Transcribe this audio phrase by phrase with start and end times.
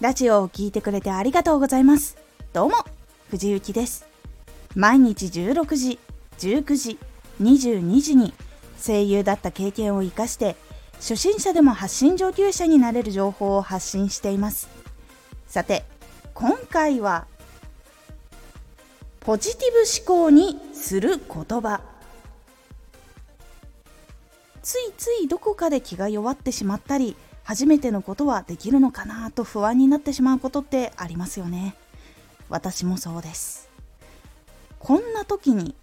[0.00, 2.16] ラジオを聴いてくれてありがとうございます。
[2.54, 2.76] どうも
[3.28, 4.06] 藤幸です。
[4.74, 5.98] 毎日16時
[6.38, 6.98] 19時
[7.42, 8.32] 22時に
[8.82, 10.56] 声優だった経験を生かして
[10.94, 14.70] 初心者でも発信上級者になれる情報を発信しています。
[15.46, 15.84] さて
[16.32, 17.26] 今回は
[19.20, 21.82] ポジティブ思考にする言葉。
[24.62, 31.74] ついついどこかで気が弱ってしまったり初めてのことはできるのかなと不安になってしまうことってありますよね。
[32.48, 33.70] 私もそうです。
[34.78, 35.74] こんな時に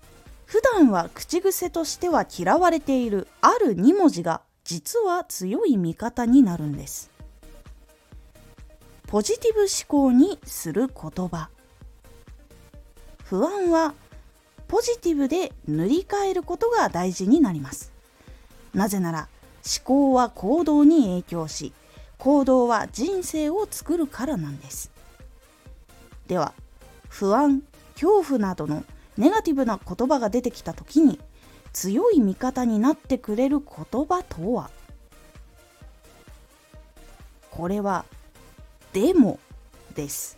[0.45, 7.11] 普段は口癖としては嫌われているある2文字が実は強い味方になるんです。
[9.07, 11.49] ポジティブ思考にする言葉。
[13.23, 13.93] 不安は
[14.67, 17.93] ポジティブで塗り替えることが大事になります。
[18.73, 19.29] なぜなら
[19.65, 21.73] 思考は行動に影響し
[22.17, 24.91] 行動は人生を作るからなんです。
[26.27, 26.53] では
[27.09, 28.83] 不安恐怖などの
[29.17, 31.19] ネガティブな言葉が出てきた時に
[31.73, 34.69] 強い味方になってくれる言葉とは？
[37.51, 38.05] これは
[38.93, 39.39] 「でも」
[39.95, 40.37] です。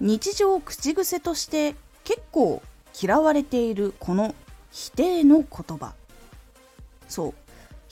[0.00, 2.62] 日常口癖として結構
[3.00, 4.34] 嫌われているこの
[4.72, 5.94] 否定の言葉。
[7.08, 7.34] そう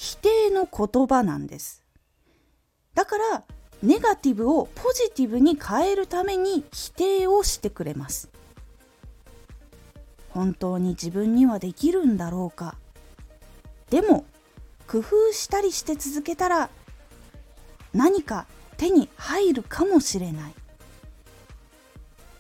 [0.01, 1.85] 否定の言葉なんです。
[2.95, 3.43] だから
[3.83, 8.31] ネガティブをポジティブに変えるために否定をしてくれます。
[10.31, 12.77] 本当に自分にはできるんだろうか。
[13.91, 14.25] でも
[14.87, 16.71] 工夫したりして続けたら
[17.93, 18.47] 何か
[18.79, 20.55] 手に入るかもしれない。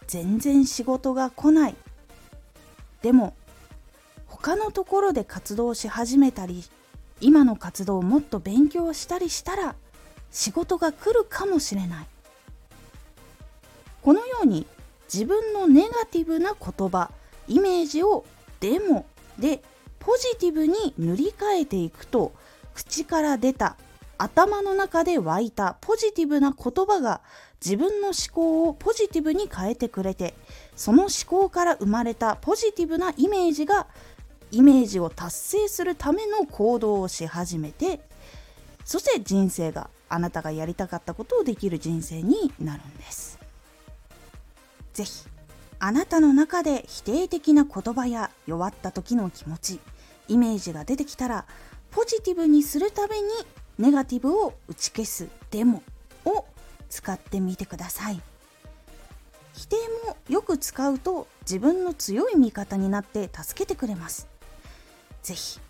[0.07, 1.77] 全然仕事が来ない。
[3.03, 3.35] でも
[4.27, 6.65] 他のところで活動し始めたり
[7.21, 9.75] 今の活動をもっと勉強したりしたら
[10.31, 12.07] 仕事が来るかもしれない。
[14.03, 14.67] このように
[15.13, 17.11] 自分のネガティブな言葉
[17.49, 18.25] イメージを
[18.61, 19.07] 「でも」
[19.39, 19.63] で
[19.99, 22.33] ポジティブに塗り替えていくと
[22.75, 23.77] 口から出た
[24.17, 27.21] 頭の中で湧いたポジティブな言葉が
[27.65, 30.35] 自分の思考をポジティブに変えてくれて
[30.77, 33.87] その思考から生まれたポジティブなイメージが
[34.53, 38.01] イメージを達成するための行動をし始めて
[38.85, 43.39] そして人生があなたがやりたかったことをできる人生になるんです。
[44.93, 45.29] 是非
[45.79, 49.81] あなたの中で否定的な言葉や弱った時の気持ち
[50.29, 51.47] イメージが出てきたら
[51.91, 53.29] ポジティブにするために
[53.79, 55.83] ネガティブを打ち消すデモ
[56.25, 56.45] を
[56.91, 58.21] 使ってみてください。
[59.55, 64.29] 否定もよく使うと自分の強い味方になって助けてくれます。
[65.23, 65.61] 是非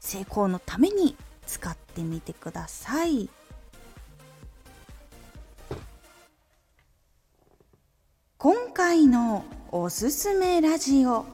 [0.00, 1.16] 成功のために
[1.46, 3.28] 使ってみてください。
[8.38, 11.26] 今回のおすすめラジオ。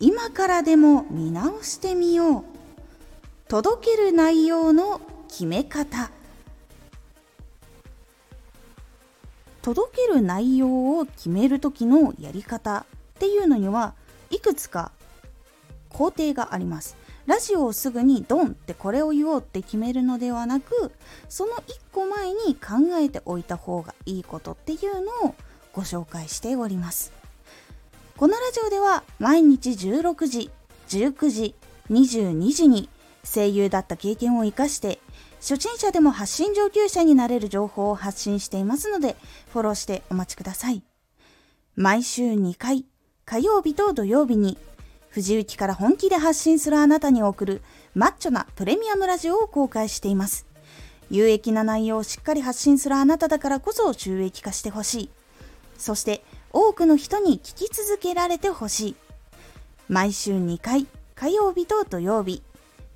[0.00, 2.44] 今からでも見直してみよう。
[3.48, 6.10] 届ける内容の決め方。
[9.62, 12.84] 届ける内容を決める時のやり方っ
[13.18, 13.94] ていうのには
[14.28, 14.92] いくつか
[15.94, 16.96] 工程があります。
[17.26, 20.92] ラジオをすぐにドンってこれを言おうって決めるのではなく
[21.30, 21.60] その1
[21.90, 25.34] 個前に考えておいた方がいいことっていうのを
[25.72, 27.12] ご紹介しております。
[28.18, 30.50] このラジオでは毎日16時
[30.88, 31.54] 19時
[31.90, 32.88] 22時に
[33.24, 35.00] 声優だった経験を生かして
[35.40, 39.16] 初心者でも発信上級者になれる情報を発信していますので
[39.52, 40.82] フォローしてお待ちください。
[41.74, 42.84] 毎週2回
[43.24, 44.58] 火曜日と土曜日に
[45.14, 47.62] 藤雪から本気で発信するあなたに送る
[47.94, 50.46] マッチョなプレミアムラジオを公開しています
[51.08, 55.10] 有益な内容をしっかり発信するあなただからこそ収益化してほしい
[55.78, 58.96] そして多くの人に聞き続けられてほしい
[59.88, 62.42] 毎週2回火曜日と土曜日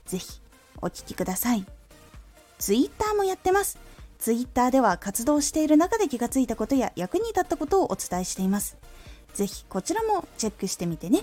[0.05, 0.41] ぜひ
[0.81, 1.65] お聞きください。
[2.59, 3.79] ツイッターもやってます。
[4.19, 8.77] ツイッターでは活動している中で気がついたことや役に立ったことをお伝えしています。
[9.35, 11.23] ぜひこちらもチェックしてみてね。